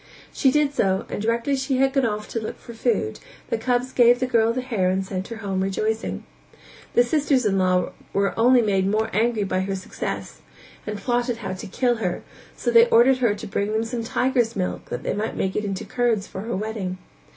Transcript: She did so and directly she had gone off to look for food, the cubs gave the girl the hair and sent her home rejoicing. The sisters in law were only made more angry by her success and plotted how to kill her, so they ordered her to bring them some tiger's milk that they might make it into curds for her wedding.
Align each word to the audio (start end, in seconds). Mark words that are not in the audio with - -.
She 0.33 0.49
did 0.49 0.73
so 0.73 1.05
and 1.09 1.21
directly 1.21 1.55
she 1.55 1.77
had 1.77 1.93
gone 1.93 2.07
off 2.07 2.27
to 2.29 2.39
look 2.39 2.57
for 2.57 2.73
food, 2.73 3.19
the 3.51 3.57
cubs 3.59 3.91
gave 3.93 4.19
the 4.19 4.25
girl 4.25 4.51
the 4.51 4.61
hair 4.61 4.89
and 4.89 5.05
sent 5.05 5.27
her 5.27 5.35
home 5.45 5.61
rejoicing. 5.61 6.23
The 6.95 7.03
sisters 7.03 7.45
in 7.45 7.59
law 7.59 7.91
were 8.11 8.33
only 8.35 8.63
made 8.63 8.87
more 8.89 9.11
angry 9.13 9.43
by 9.43 9.59
her 9.59 9.75
success 9.75 10.41
and 10.87 10.97
plotted 10.97 11.37
how 11.45 11.53
to 11.53 11.67
kill 11.67 11.97
her, 11.97 12.23
so 12.57 12.71
they 12.71 12.87
ordered 12.87 13.19
her 13.19 13.35
to 13.35 13.45
bring 13.45 13.73
them 13.73 13.83
some 13.85 14.03
tiger's 14.03 14.55
milk 14.55 14.85
that 14.85 15.03
they 15.03 15.13
might 15.13 15.37
make 15.37 15.55
it 15.55 15.65
into 15.65 15.85
curds 15.85 16.25
for 16.25 16.41
her 16.41 16.55
wedding. 16.55 16.97